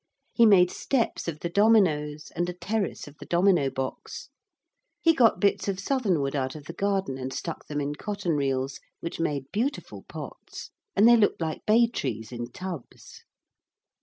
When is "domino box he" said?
3.27-5.13